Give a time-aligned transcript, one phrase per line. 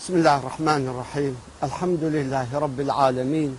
[0.00, 3.58] بسم الله الرحمن الرحيم الحمد لله رب العالمين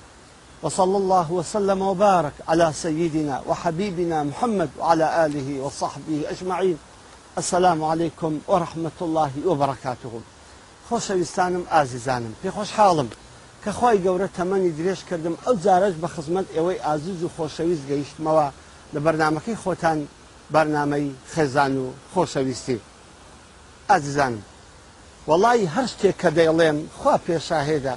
[0.63, 6.77] وصلى الله وسلم وبارك على سيدنا وحبيبنا محمد وعلى آله وصحبه أجمعين
[7.37, 10.21] السلام عليكم ورحمة الله وبركاته
[10.89, 13.09] خوش ويستانم پێ في خوش حالم
[13.65, 18.49] كخواي قورة تماني دريش كردم أو زارج بخزمت إوي ئازیز وخوش ويز قيشت موا
[18.95, 20.05] بەرنمەکەی خوتان
[20.51, 22.79] برنامي خزانو خوش ويستي
[23.91, 24.41] ئازیزانم
[25.27, 27.95] وڵی هەر شتێک کە دەیڵێم خوا پێشاهێدا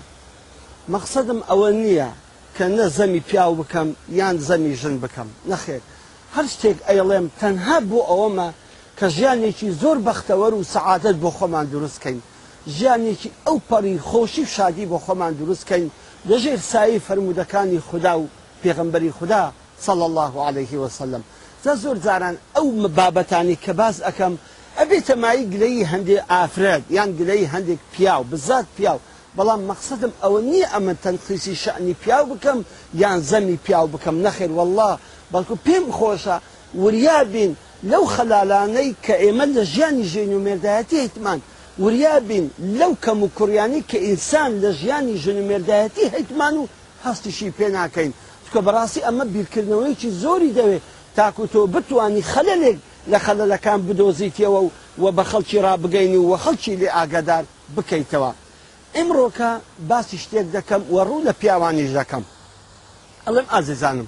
[0.92, 2.08] مەقصدم ئەوە نییە
[2.56, 5.84] کە نە زەمی پیاو بکەم یان زەمی ژن بکەم نەخێت
[6.36, 8.48] هەر شتێک ئەیڵێم تەنها بۆ ئەوەمە
[8.98, 12.18] کە ژیانێکی زۆر بەختەوەر و سەعادت بۆ خۆمان دروستکەین
[12.76, 15.86] ژیانێکی ئەو پەڕی خۆشی شادی بۆ خۆمان دروستکەین
[16.28, 18.28] لەژێر سایی فرەرمودەکانی خوددا و
[18.62, 19.42] پێغمبەری خوددا
[19.86, 21.22] صلى الله عليه وسلم
[21.82, 22.66] زۆر جاران ئەو
[22.96, 24.34] بابەتانی کە باز ئەەکەم
[24.78, 28.98] ئەبێ تەمایی گلەی هەندێک ئافراد یان گلەی هەندێک پیاو بزات پیاو
[29.38, 32.58] بەڵام مەقصدم ئەوە نییە ئەمە تەنخیسی شعنی پیاو بکەم
[33.02, 34.92] یان زەمی پیاو بکەم نەخێر والله
[35.32, 36.36] بەڵکو پێم خۆشە
[36.82, 37.50] وریا بین
[37.90, 41.38] لەو خەلالانەی کە ئێمە لە ژیانی ژین و مێردایەتی هیتمان
[41.82, 42.44] وریا بین
[42.80, 46.64] لەو کەم و کوڕیانی کە ئینسان لە ژیانی ژن و مێردایەتی هیتمان و
[47.06, 48.12] هەستیشی پێ ناکەین
[48.44, 50.84] چکە بەڕاستی ئەمە بیرکردنەوەیکی زۆری دەوێت
[51.16, 52.78] تاکو تۆ بتانی خەلەلێک
[53.08, 54.60] لە خەلەلەکان بدۆزیتەوە
[55.02, 57.44] و بە خەڵکی ڕابگەین و وە خەڵکی لێ ئاگادار
[57.76, 58.30] بکەیتەوە.
[58.96, 59.50] ئمڕۆکە
[59.88, 62.24] باسی شتێک دەکەم وە ڕوو لە پیاوانیش دەکەم.
[63.26, 64.06] ئەڵم ئازیزانم.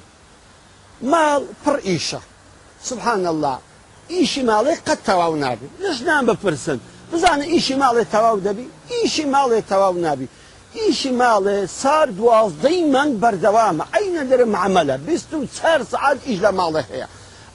[1.13, 2.19] ماڵ پڕ ئیشە.
[2.89, 3.57] سبحان الله
[4.15, 6.79] ئیشی ماڵێ قەت تەواو نابی لەشنان بپرسن
[7.13, 10.29] بزانە ئیشی ماڵێ تەواو دەبی ئیشی ماڵێ تەواو نابی
[10.79, 16.51] ئیشی ماڵێ سار دوازدەی من بەردەوامە ئەینە دەرم عملە بیست و چهار سعات ئیش لە
[16.59, 17.07] ماڵێ هەیە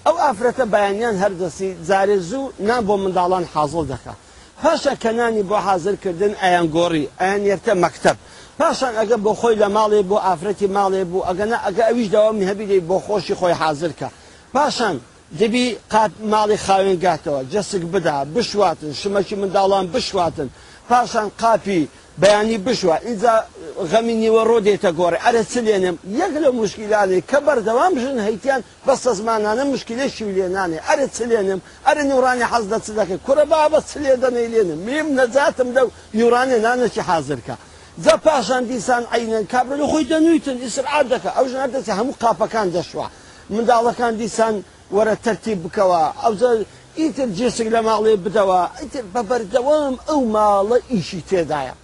[0.08, 4.17] ئەو ئافرەتە بەیانیان هەردەسی جارێزوو نان بۆ منداڵان حاضڵ دەکات
[4.63, 8.16] پاشە کەنانی بۆ حاضرکردن ئەیان گۆڕی ئەیان یەرتە مەکتب
[8.59, 12.81] پاشان ئەگە بۆ خۆی لە ماڵێ بۆ ئافرەتی ماڵێ بوو ئەگەنا ئەگە ئەویش داوامی هەبیدەی
[12.89, 14.08] بۆ خۆشی خۆی حاضرکە
[14.56, 14.96] پاشان
[15.40, 20.47] دەبی قات ماڵی خاوێنگاتەوە جەسک بدا بشواتن شمەکی منداڵان بشواتن
[20.90, 21.81] پاشان قاپی
[22.22, 23.35] بەیانی بشوە اینجا
[23.92, 29.64] غەمینیوە ڕۆدێتە گۆڕێ ئەرە چ لێنم یەک لە مشکیلانی کە بەردەوام ژن هەیتیان بەستە زمانانە
[29.74, 34.14] مشکلێکی لێنانێ ئەرە چ لێنم ئەرە نیورانی حەز دە چ دەکە کورە بابە چ لێ
[34.24, 35.82] دەنەی لێنم میم نەجاتم دە
[36.18, 37.56] نیورانی نانەکی حازرکە.
[38.04, 42.68] جە پاشان دیسان عینەن کابرە لە خۆی دەنووتن ئیسرعات دەکە ئەو ژنە دەچ هەموو قاپەکان
[42.76, 43.08] دەشوە
[43.54, 44.56] منداڵەکان دیسان
[44.96, 46.34] وەرە تەرتیب بکەوە ئەو
[47.00, 51.76] ئیتر جێسک لە ماڵێ بدەوە ئیتر بەبەردەوام ئەو ماڵە ئیشی تێدایە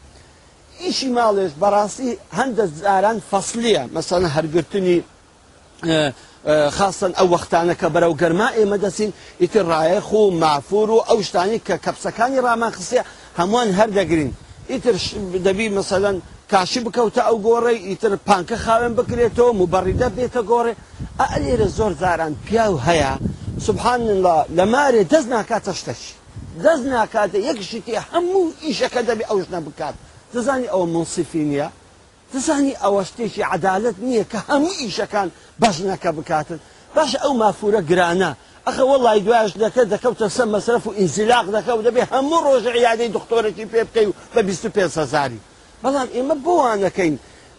[0.85, 4.97] ئیشی ماڵێش بەڕاستی هەندە زاران فەسلیە مەسەن هەرگرتنی
[6.78, 11.59] خاصن ئەو وەختانە کە بەرەو گەرما ئێمە دەچین ئیتر ڕایەخ و مافور و ئەو شتانی
[11.67, 13.03] کە کەپسەکانی ڕامان خسیە
[13.39, 14.31] هەمووان هەردەگرین
[14.72, 14.95] ئیتر
[15.45, 16.17] دەبی مەسەلەن
[16.51, 20.73] کاشی بکەوتە ئەو گۆڕی ئیتر پانکە خاوێن بکرێتەوە موبەڕیدە بێتە گۆڕێ
[21.33, 23.12] ئەلێرە زۆر زاران پیاو هەیە
[23.67, 26.01] سبحان الله لە مارێ دەست ناکاتە شتەش
[26.63, 29.95] دەست ناکاتە یەکشتی هەموو ئیشەکە دەبێ ئەوش نە بکات
[30.33, 31.67] دەزانی ئەوە منسیفی نیە
[32.33, 35.27] دەزانی ئەوە شتێکی عدالت نییە کە هەموو ئیشەکان
[35.61, 36.59] بەشنەکە بکاتن
[36.95, 38.31] باش ئەو مافورە گرانە
[38.67, 43.66] ئەخە وڵی دوایش دەکە دەکەوتە سە مەسرف و ئینزیلاق دەکەوت دەبێ هەموو ڕۆژ عیادەی دکتۆرەی
[43.73, 45.39] پێ بکەی و بە 25 هزاری
[45.83, 47.15] بەڵام ئێمە بۆوانەکەین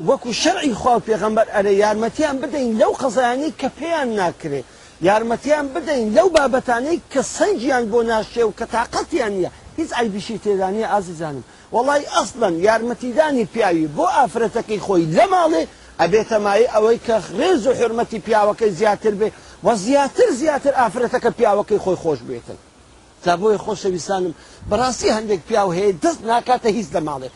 [0.08, 4.62] وەکو شەرعی خوا پێغەمبەر ئەرە یارمەتیان بدەین لەو قەزایانی کە پێیان ناکرێ
[5.08, 10.82] یارمەتیان بدەین لەو بابەتانەی کە سنجیان بۆ ناشێ و کە تااقەتیان نیە هیچ ئایبیشی تێدانە
[10.92, 15.62] ئازیزانم وڵی ئەسڵەن یارمەتیدانی پیاوی بۆ ئافرەتەکەی خۆی لە ماڵێ
[16.00, 19.28] ئەبێتەمایی ئەوەی کە خێز و حرمەتی پیاوەکەی زیاتر بێ
[19.64, 22.58] و زیاتر زیاتر ئافرەتەکە پیاوەکەی خۆی خۆش بێتن
[23.24, 24.32] تا بۆی خۆشەویستانم
[24.70, 27.28] بەڕاستی هەندێک پیاو هەیە دەست ناکاتە هیچ لە ماڵێ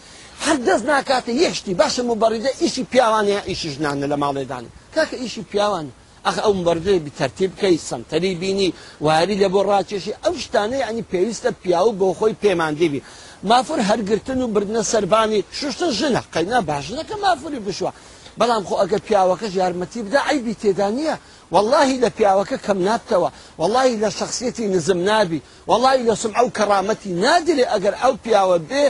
[0.44, 5.42] هەر دەست ناکاتە یەشتی باشم و بەڕیدە ئیشی پیاوانە ئیشی ژنانە لە ماڵێدانی کاکە ئیشی
[5.52, 5.90] پیاوانە
[6.26, 8.70] ئەخ ئەو بەردێ بتەرتیب بکەی سنتەری بینی
[9.00, 13.00] واری لە بۆ ڕاکێشی ئەو شتانەی ئەنی پێویستە پیاو بۆ خۆی پەیماندیبی
[13.44, 17.90] مافر هەرگرتن و بردنە سەربانی شوشتە ژنە قەینا باشنەکە مافری بشوە
[18.38, 21.14] بەڵام خۆ ئەگەر پیاوەکەش یارمەتی بدا ئایبی تێدا نییە
[21.54, 23.30] واللهی لە پیاوەکە کەم نابتەوە
[23.60, 25.40] واللهی لە شخصیەتی نزم نابی
[25.70, 28.84] واللهی لە سم ئەو کەڕامەتی نادرێ ئەگەر ئەو پیاوە بێ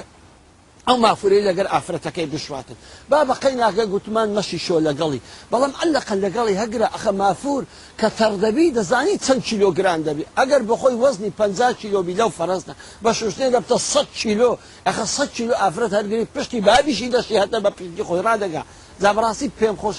[0.88, 2.76] ئەو مافوری لەگەر ئافرەتەکەی بشواتن
[3.10, 5.20] با بەقەی ناکە گوتمان مەشی شۆ لەگەڵی
[5.52, 7.62] بەڵام ئەلقە لەگەڵی هەگرە ئەخە مافور
[8.00, 11.42] کە تەردەبی دەزانی چەند کیلۆگران دەبی ئەگەر بخۆی وەزنی پ
[11.80, 12.74] کیلو بیلە و فەرزنە
[13.04, 14.50] بە شوشتێ دەبتە 100 کیلۆ
[14.86, 18.62] ئەخە 100 کیلو ئافرەت هەرگری پشتی بابیشی دەشی هەتە بە پیشی خۆی ڕدەگا
[19.02, 19.96] زابڕاستی پێم خۆش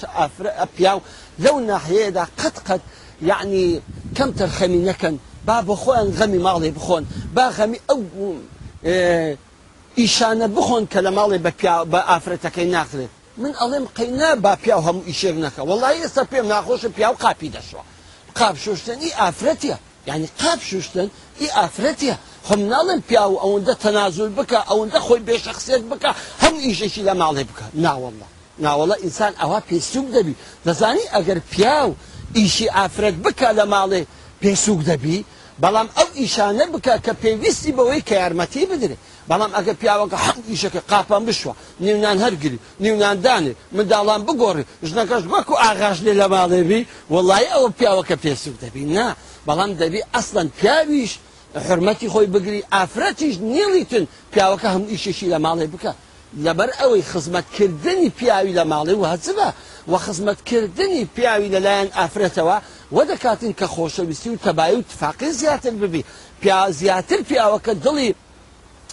[0.76, 1.00] پیاو
[1.44, 2.80] لەو ناحەیەدا قەت قەت
[3.30, 3.64] یعنی
[4.16, 5.14] کەم تەرخەمی نەکەن
[5.46, 7.02] با بۆ خۆیان غەمی ماڵی بخۆن
[7.34, 7.98] با غەمی ئەو
[9.98, 11.38] ئیشانە بخۆن کە لە ماڵی
[11.92, 16.88] بە ئافرەتەکەی ناخرێت من ئەڵێم قینا با پیا هەموو ئیشێر نەکە وڵی ئێستا پێم ناخۆشە
[16.96, 17.82] پیا و قاپی دەشوە
[18.38, 19.76] قاپ شوشتن ئی ئافرەتە
[20.08, 21.08] یعنی قاپ شوشتن
[21.40, 22.14] ئی ئافرەتە
[22.48, 26.10] خم ناڵێن پیا و ئەوەندە تەنازول بکە ئەوەندە خۆی بێشەخصێت بکە
[26.42, 28.28] هەم ئیشێکی لە ماڵێ بکە ناوەڵە
[28.64, 30.34] ناوەڵە ئینسان ئەوە پێسوک دەبی
[30.66, 31.92] دەزانی ئەگەر پیا و
[32.38, 34.02] ئیشی ئافرەت بکە لە ماڵێ
[34.42, 35.18] پێسوک دەبی
[35.62, 41.22] بەڵام ئەو ئیشانە بکە کە پێویستی بەوەی کە یارمەتی بدرێت بەڵام ئەگە پیاوەکە حەقیشەکە قاپان
[41.28, 41.52] بشوە
[41.84, 46.80] نیونان هەرگری نیوناندانێ منداڵان بگۆڕی ژنەکەش وەکو ئاغاش لێ لە ماڵێبی
[47.14, 49.06] وڵی ئەوە پیاوەکە پێسوود دەبی نا
[49.46, 51.12] بەڵام دەبی ئەسڵەن پیاویش
[51.66, 55.92] حرمەتی خۆی بگری ئافرەتیش نیڵیتن پیاوەکە هەم ئیشیشی لە ماڵێ بکە
[56.44, 59.48] لەبەر ئەوەی خزمەتکردنی پیاوی لە ماڵێ و هەچبە
[59.90, 62.58] و خزمەتکردنی پیاوی لەلایەن ئافرەتەوە
[62.96, 66.02] وە دەکاتین کە خۆشەویستی و تەبای و تفاقی زیاتر ببی
[66.40, 68.10] پیا زیاتر پیاوەکە دڵی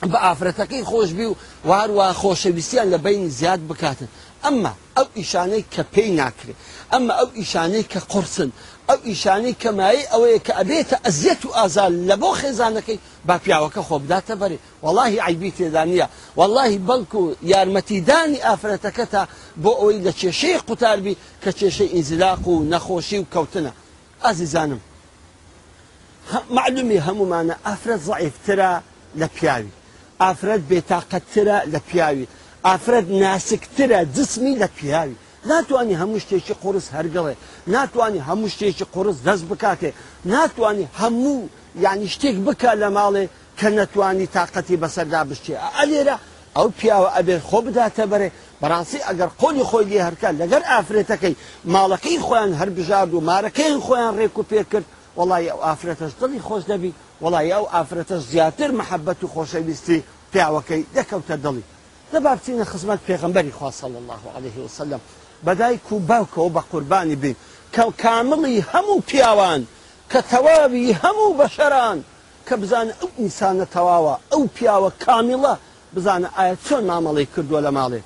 [0.06, 1.36] بە ئافرەتەکەی خۆش بی و
[1.66, 4.08] وارووا خۆشەویستیان لە بین زیاد بکاتن
[4.44, 6.58] ئەمما ئەو ئیشانەی کە پێی ناکرێت
[6.94, 8.52] ئەمما ئەو ئیشانەی کە قرسن
[8.90, 13.98] ئەو ئیشانەی کەمایی ئەوەیە کە ئەبێتە ئەزیەت و ئازان لە بۆ خێزانەکەی با پیاوەکە خۆ
[14.04, 16.08] بداتە بەرێ وەڵی عیبی تێدانە
[16.40, 19.24] وەڵی بەڵکو و یارمەتیدانی ئافرەتەکە تا
[19.64, 21.14] بۆ ئەوەی لە کێشەی قوتاربی
[21.44, 23.74] کە کێشەی ئینزلاق و نەخۆشی و کەوتنە
[24.24, 24.82] ئازیزانم
[26.58, 28.72] معلومی هەمومانە ئافرەت زعیفترە
[29.22, 29.77] لە پیاوی
[30.24, 32.26] ئافرەت بێتاقەتترە لە پیاوی
[32.68, 35.16] ئافرەت ناسکترە جسمی لە پیاوی
[35.52, 37.36] ناتوانانی هەموو شتێکی قرس هەرگەڵێ
[37.76, 39.92] ناتوانانی هەموو شتێکی قرس دەست بکاتێ
[40.34, 41.38] ناتوانانی هەموو
[41.86, 43.24] یعنی شتێک بکە لە ماڵێ
[43.60, 46.16] کە نەتوانی تااقەتی بەسەردا بشتێ ئەلێرە
[46.58, 48.30] ئەو پیاوە ئەبێت خۆ بداتە بەرێ
[48.62, 51.36] بەڕاستی ئەگەر قۆلی خۆی لێ هەرکە لەگەر ئافرێتەکەی
[51.74, 54.88] ماڵەکەی خۆیان هەربژارد و مارەکەی خۆیان ڕێک و پێ کرد
[55.18, 56.92] وڵی ئەو ئافرەتەش دڵی خۆش دەبی
[57.24, 59.98] وڵی ئەو ئافرەتە زیاتر محەبەت و خۆشەویستی
[60.34, 61.64] پیاوەکەی دەکەوتە دڵی
[62.12, 65.00] دەبا بچینە خزمەت پێغمبەری خواصل الله عليه وسلم
[65.46, 67.36] بەدایک و باوکەوە بە قوربانی بین
[67.76, 69.62] کە کامڵی هەموو پیاوان
[70.12, 71.98] کە تەواوی هەموو بەشەران
[72.48, 75.54] کە بزانە ئەو ئینسانە تەواوە ئەو پیاوە کامیڵە
[75.96, 78.00] بزانە ئایا چۆن مامەڵی کردووە لە ماڵێ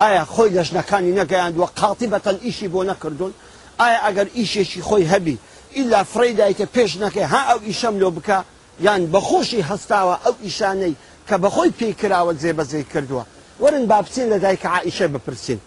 [0.00, 3.32] ئایا خۆی لەژنەکانی نەگەیاندوە قاتی بەتەن ئیشی بۆ نەکردوون
[3.80, 5.36] ئایا ئەگەر ئیشێکی خۆی هەبی
[5.76, 8.38] ئیلا فڕی دایکە پێش نەکەی ها ئەو ئیشەم لۆ بکە
[8.86, 10.94] یان بەخۆشی هەستاوە ئەو ئیشانەی
[11.28, 13.24] کە بەخۆی پێکراوە جێبەجێ کردووە
[13.60, 15.60] ورن با بچین لە دایکە عیشە بپرسین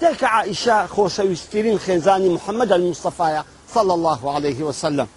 [0.00, 3.42] دایکە عیشە خۆشەویستترین خێزانی محەممەد المستەفاایە
[3.74, 5.08] صل الله عليه وسلم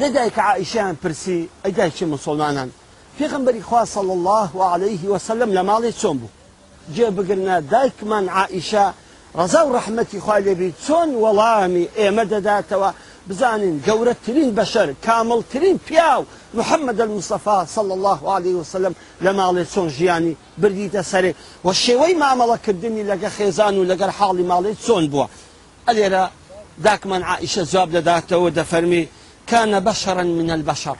[0.00, 2.70] لە دایکە عیشیان پرسی ئەی دایکی مسلمانان
[3.18, 6.28] پێغمبەری خوا صل الله عليه وسلم لە ماڵی چۆن بوو
[6.94, 8.24] جێ بگرنە دایکمان
[8.58, 8.84] عیشە
[9.38, 12.90] رزا و ڕەحمەتی خالێبی چۆن وەڵامی ئێمە دەداتەوە
[13.30, 16.24] بزانین گەورەترین بشر کاملترین پیاو
[16.54, 21.32] محمد المصطفى صل الله عليه وسلم لما ماڵێ چۆن ژیانی بردیتە سەرێ
[21.64, 25.26] و شێوەی مامەڵەکردنی لەگە خێزان و لەگەر حاڵی ماڵێ چۆن بووە
[25.88, 26.26] ئەلێرە
[27.04, 29.06] من عائشە جواب دەداتەوە دەفەرمی
[29.46, 30.96] كان بشرا من البشر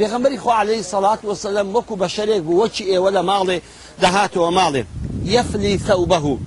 [0.00, 3.62] غمري خو عليه الصلاة والسلام وەکو بشريك بوشي ولا مالي
[4.00, 4.84] دهاته ومالي
[5.24, 6.38] يفلي ثوبه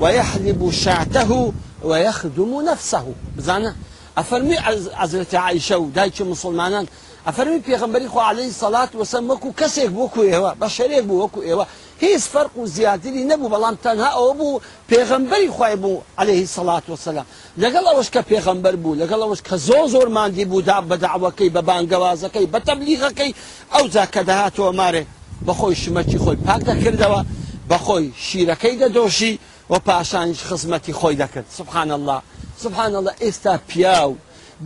[0.00, 1.52] ويحلب شعته
[1.84, 3.04] ويخدم نفسه
[3.38, 3.74] بزانه
[4.18, 4.56] ئەفەرمی
[5.00, 6.86] ئەزرەتی عیشە و دایکی مسلمانان
[7.28, 11.64] ئەفەرمی پێغمبەری خو عليهەی سەلات وەسەمەک و کەسێک وەکو ئێوە بە شەرێک بوو وەکو ئێوە
[12.02, 14.60] هیچ فەرق و زیاتری نەبوو بەڵام تەنها ئەوە بوو
[14.92, 17.26] پێغمبەری خی بوو عليهەیهی سەلات وسلام
[17.62, 21.60] لەگەڵ ئەوش کە پێغمبەر بوو لەگەڵ ئەوش کە زۆ زۆر مادی بوو دا بەداعوەکەی بە
[21.68, 23.32] بانگەوازەکەی بە تەبلیغەکەی
[23.74, 25.02] ئەو جا کە دەهاتەوە مارێ
[25.46, 27.20] بەخۆی شمەکی خۆی پاک دەکردەوە
[27.68, 29.38] بەخۆی شیرەکەی دەدۆشی
[29.70, 32.20] و پاشانش خزمەتی خۆی دەکرد سبحان الله
[32.58, 34.16] سبحان الله ئێستا پیاو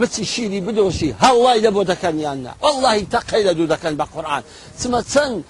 [0.01, 4.43] بچی شیری بدۆشی هەڵی لە بۆ دەکەنیاننا واللهی تەقی لە دوو دەکەن بە قورآن
[4.81, 5.45] چمە چەند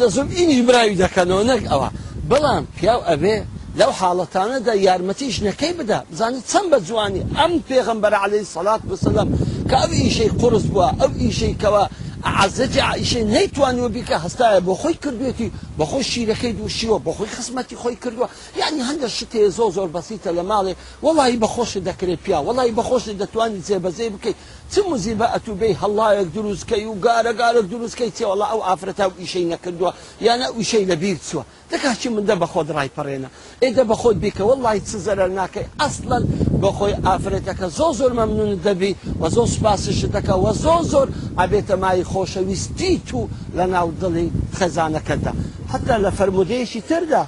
[0.00, 1.88] لە زوم ئینیش براوی دەکەنەوە نەک ئەوە
[2.30, 3.36] بەڵام پیاو ئەبێ
[3.80, 9.28] لەو حاڵەتانەدا یارمەتی ژنەکەی بدا زانیت چەند بە جوانی ئەم پێغمبەر عليهەی سەلات بسەلم
[9.70, 11.84] کە ئەو ئیشەی قرس بووە ئەو ئیشەی کەەوە
[12.24, 18.28] عزەجی عیشەی نەیتوانوە بیکە هەستایە بۆ خۆی کردوێتی بەخۆی شیرەکەی دووشیوە بەخۆی خسمەتی خۆی کردووە
[18.60, 20.74] یعنی هەندە شتێ زۆ زۆر بەسیتە لە ماڵێ
[21.04, 24.36] وڵی بەخۆشی دەکرێت پیا وڵی بەخۆشی دەتوانانی جێبەزەی بکەیت
[24.72, 29.92] چ مزیبە ئەتوبەی هەڵایەک دروستکەی و گارەگارە دروستکەی چێوەڵا ئەو ئافرەتا و ئیشەی نەکردووە
[30.26, 33.28] یانە ئوشەی لەبیر چووە دەکچی مندە بە خۆت ڕایپەڕێنە
[33.62, 36.24] ئێدە بە خۆت بیکەوە لای چ زەرەر ناکەی ئەسڵەن
[36.62, 42.04] بەخۆی ئافرەتەکە زۆ زۆر مەمنون دەبی و زۆر سپاسش دەکە و زۆ زۆر ئابێتە مای
[42.12, 43.20] خۆشەویستی تو
[43.56, 45.32] لە ناو دڵی خەزانەکەدا
[45.72, 47.26] حتى لفرموديشي تردا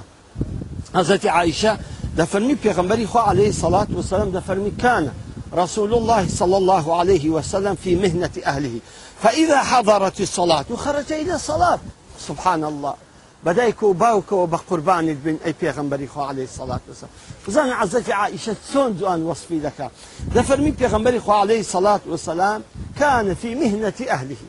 [0.95, 1.77] حەزەتی عائشة
[2.17, 5.11] دفرمي پێغمبەری خو عليه الصلاة والسلام دفرمي كان
[5.55, 8.79] رسول الله صلى الله عليه وسلم في مهنة أهله
[9.23, 11.79] فإذا حضرت الصلاة خرج إلى الصلاة
[12.27, 12.93] سبحان الله
[13.43, 17.11] بدايك وباوك وبقربان ابن أي بيغمبري خو عليه الصلاة والسلام
[17.47, 19.89] وزان عزتي عائشة سون دوان وصفي لك
[20.35, 22.61] دفرمي من بيغمبري خو عليه الصلاة والسلام
[22.99, 24.41] كان في مهنة أهله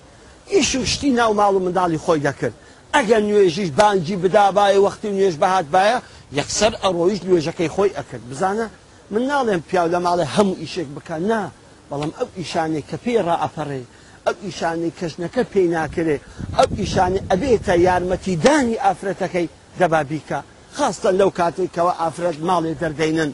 [0.52, 2.52] إيش وشتينا ومالو من دالي خوي ذكر
[2.96, 5.96] ئەگەر نوێژیش بانجی بدابایە وەختی نوێژ بەهات باە
[6.38, 8.66] یەکسەر ئەڕۆیش نوێژەکەی خۆی ئەکرد بزانە
[9.12, 11.42] من ناڵێم پیاو لە ماڵێ هەموو ئیشێک بکە نا
[11.90, 13.82] بەڵام ئەو ئیشانێک کە پێی ڕائەپەڕێ
[14.26, 16.16] ئەو ئیشانی کەژنەکە پێی ناکرێ
[16.56, 19.46] ئەو ئیشانی ئەبێتە یارمەتیدانی ئافرەتەکەی
[19.80, 20.38] دەبابیکە
[20.76, 23.30] خاستە لەو کاتێکەوە ئافرەت ماڵێ دەردەینن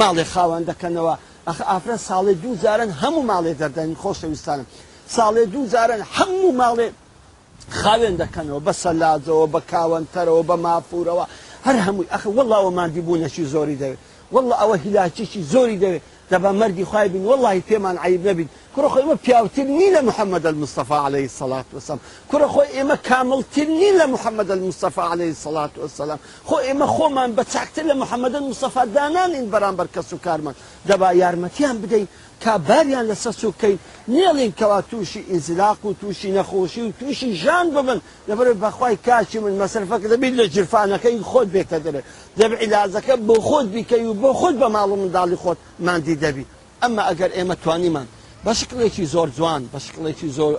[0.00, 1.14] ماڵێ خاوەند دەکەنەوە
[1.48, 4.66] ئەخ ئافرەت ساڵێ دوو زارن هەموو ماڵێ دەردەین خۆشەویستانم
[5.16, 6.88] ساڵێ دوو زارن هەموو ماڵێ
[7.80, 11.24] خاوێن دەکەنەوە بە سەلازەوە بە کاوەنتەرەوە بە مافورەوە
[11.66, 14.00] هەر هەمووی ئەخ وڵاوە مادی بوونەشی زۆری دەوێت
[14.34, 19.16] وله ئەوە هیلاچیی زۆری دەوێت دەبە مەردی خخوای بین وله پێمان عیب نەبین کوڕخۆی ئمە
[19.24, 21.98] پیاوتر نی لە محەممەد المستەفا عليه سلاات وسم
[22.30, 26.18] کوڕخۆی ئێمە کاملتر نی لە محەممەد المستەفا عليه سلاات وسلام
[26.48, 30.54] خۆ ئێمە خۆمان بە چاکتر لە محەممەد المستەفا دانانین بەرامبەر کەس و کارمان
[30.88, 32.06] دەبا یارمەتیان بدەین
[32.42, 33.78] کاباریان لەسەر سوکەین
[34.14, 37.98] نێڵین کەوا تووشی ئینزلاق و تووشی نەخۆشی و تووشی ژان ببن
[38.28, 42.00] لەبەر بەخوای کاچی من مەسرفەکە دەبیت لە جرفانەکەی خۆت بێتە دەرێ
[42.38, 46.44] دەب عیلازەکە بۆ خۆت بیکەی و بۆ خۆت بە ماڵ منداڵی خۆت مادی دەبی
[46.82, 48.06] ئەمە ئەگەر ئێمە توانیمان
[48.44, 50.54] بە شکڵێکی زۆر جوان بە شکڵێکی زۆر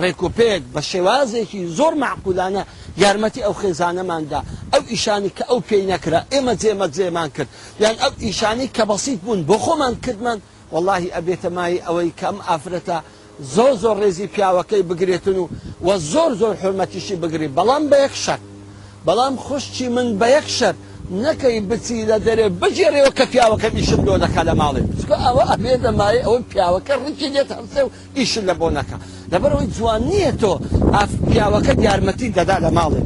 [0.00, 2.62] ڕێکوپێک بە شێوازێکی زۆر معقولانە
[3.02, 4.40] یارمەتی ئەو خێزانەماندا
[4.72, 7.48] ئەو ئیشانی کە ئەو پێی نەکرا ئێمە جێمە جێمان کرد
[7.82, 10.38] یان ئەو ئیشانی کە بەسییت بوون بۆ خۆمان کردمان
[10.72, 12.98] واللهی ئەبێتەمای ئەوەی کەم ئافرەتە
[13.54, 15.48] زۆر زۆر ڕێزی پیاوەکەی بگرێتن و
[15.84, 18.38] وە زۆر زۆر حرمەتیشی بگری بەڵام بە یەک شەر
[19.06, 20.74] بەڵام خوشتی من بە یەک شەر
[21.24, 25.74] نەکەی بچی لە دەرێ بجێڕێەوە کە پیاوەکە ئیشم لۆ دەکا لە ماڵێ بچکە ئەوە ئەبێ
[25.84, 28.96] دەمای ئەوە پیاوەکە ڕکی دێت هەمسێ و ئیشن لە بۆ نەکە
[29.32, 30.52] لەبەرەوەی جوان نییە تۆ
[30.94, 33.00] ئاف پیاوەکە یارمەتی دەدا لە ماڵێ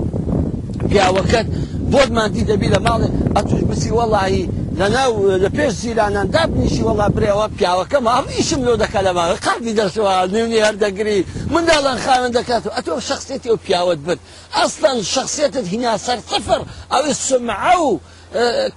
[0.90, 1.46] پیاوەکەت
[1.92, 4.44] بۆتماندی دەبی لە ماڵێ ئەتوش بچی وەڵایی
[4.80, 10.12] لەناو لە پێش زیرانان دابنیشی وەڵا برێەوە پیاوەکە ماویشم لۆ دەکات لە ماوە قاتی دەسەوە
[10.34, 11.18] نوێنی هەردەگری
[11.54, 14.18] منداڵان خاوێن دەکات و ئەتۆ شخصێتی و پیاوت بن
[14.56, 16.60] ئەسڵەن شخصێتت هینا سەر سفر
[16.92, 17.98] ئەوی سمع و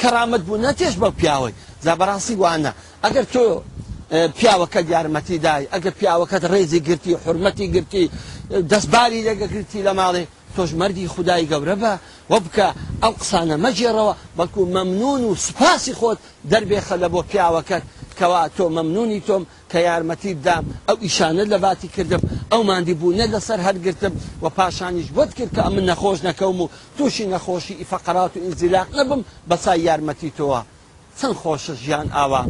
[0.02, 1.54] کەرامەت بوو نەتێش بە پیاوەی
[1.86, 2.72] زابڕاستی وانە
[3.06, 3.44] ئەگەر تۆ
[4.40, 8.04] پیاوەکەت یارمەتی دای ئەگە پیاوەکەت ڕێزی گرتی حرمەتی گرتی
[8.72, 10.24] دەستباری لەگە گرتی لە ماڵێ
[10.56, 11.92] تۆش مردی خدای گەورە بە
[12.32, 12.68] وە بکە
[13.04, 16.20] ئەو قسانە مەجێڕەوە بەکو مەمنون و سوپاسی خۆت
[16.52, 17.84] دەربێخە لە بۆ پیاوەکەت
[18.20, 23.18] کەوا تۆ مەمنونی تۆم کە یارمەتی دام ئەو ئیشانە لە باتی کردم ئەو مادی بوو
[23.20, 26.68] نە لەسەر هەرگرتم و پاشانیش بۆت کرد کە ئە من نەخۆش نەکەم و
[26.98, 30.62] تووشی نەخۆشی ئیفقرات و ئینزیلاق نەبم بەسای یارمەتی تۆوە
[31.20, 32.44] چەند خۆشە ژیان ئاوا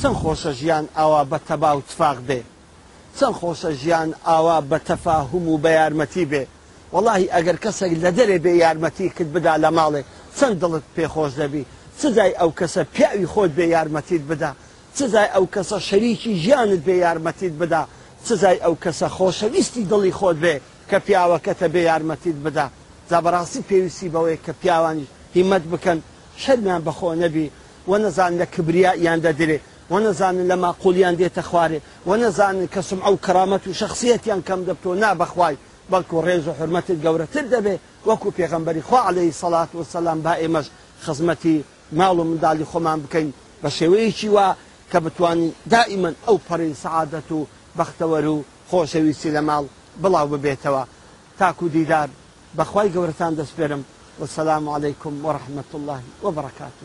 [0.00, 2.40] چەند خۆشە ژیان ئاوا بە تەبا و تفاق بێ
[3.18, 6.42] چەند خۆشە ژیان ئاوا بە تەفاهم و بە یارمەتی بێ
[6.94, 10.02] وڵی ئەگەر کەسێک لە دەرێ بێ یارمەتی کرد بدا لە ماڵێ
[10.38, 11.62] چەند دڵت پێخۆش دەبی
[12.00, 14.50] سزای ئەو کەسە پیاوی خۆت بێ یارمەتیت بدا
[14.98, 17.82] سزای ئەو کەسە شەریکی ژیانت بێ یارمەتیت بدا
[18.28, 20.54] سزای ئەو کەسە خۆشەویستی دڵی خۆت بێ
[20.90, 22.66] کە پیاوەکەتە بێ یارمەتیت بدا
[23.10, 25.98] زابڕاستی پێویستی بەوەی کە پیاوانی هیمەت بکەن
[26.42, 27.46] شەرمیان بەخۆ نەبی
[27.90, 29.58] وە نەزان لە کبریایان دەدرێ
[29.92, 34.90] وە نەزانن لە ماقولیان دێتە خوارێ وە نەزانن کەسم ئەو کرامەت و شخصیەتیان کەم دەبتۆ
[35.04, 35.56] نابەخوای
[35.92, 37.74] بەڵکو ڕێز و حرمەتت گەورەتر دەبێ
[38.08, 40.66] وەکو پێغمبەری خوا عليهەی سەلات و سەسلام با ئێمەش
[41.04, 41.58] خزمەتی
[41.98, 43.28] ماڵ و منداڵی خۆمان بکەین
[43.62, 44.46] بە شێوەیەکی وە
[44.90, 47.40] کە بتوانین دائیمەن ئەو پەڕی سعادەت و
[47.78, 48.38] بەختەوەر و
[48.70, 49.64] خۆشەویستی لە ماڵ
[50.02, 50.82] بڵاو ببێتەوە
[51.38, 52.08] تاکو دیدار
[52.58, 53.82] بەخوای گەورەتان دەسپێرم
[54.20, 56.84] وسلام عليكم ورحمة الله وبركاته